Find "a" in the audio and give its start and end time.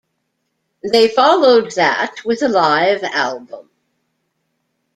2.41-2.47